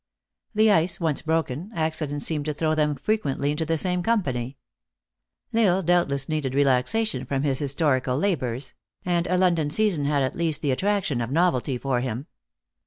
[0.55, 4.57] The ice once broken, accident seemed to throw them frequently into the same company.
[5.53, 8.73] L Isle doubt less needed relaxation from his historical labors;
[9.05, 12.25] and a London season had at least the attraction of novelty for him.